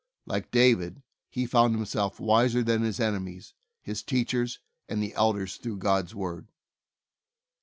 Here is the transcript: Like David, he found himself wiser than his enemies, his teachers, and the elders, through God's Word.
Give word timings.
Like 0.25 0.49
David, 0.49 1.03
he 1.29 1.45
found 1.45 1.75
himself 1.75 2.19
wiser 2.19 2.63
than 2.63 2.81
his 2.81 2.99
enemies, 2.99 3.53
his 3.83 4.01
teachers, 4.01 4.57
and 4.89 4.99
the 4.99 5.13
elders, 5.13 5.57
through 5.57 5.77
God's 5.77 6.15
Word. 6.15 6.47